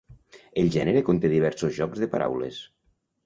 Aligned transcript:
El 0.61 0.69
gènere 0.75 1.03
conté 1.09 1.31
diversos 1.33 1.77
jocs 1.77 2.03
de 2.05 2.09
paraules. 2.17 2.63